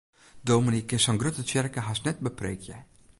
Dominy 0.49 0.79
kin 0.89 1.01
sa'n 1.03 1.19
grutte 1.23 1.43
tsjerke 1.45 1.81
hast 1.91 2.05
net 2.09 2.23
bepreekje. 2.29 2.77